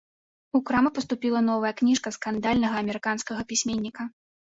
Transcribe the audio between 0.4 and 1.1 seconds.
У крамы